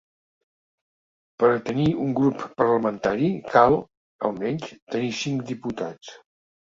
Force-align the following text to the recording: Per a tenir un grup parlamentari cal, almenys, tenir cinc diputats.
Per 1.43 1.49
a 1.55 1.59
tenir 1.67 1.85
un 2.05 2.15
grup 2.19 2.41
parlamentari 2.61 3.29
cal, 3.51 3.77
almenys, 4.31 4.75
tenir 4.97 5.13
cinc 5.23 5.47
diputats. 5.53 6.15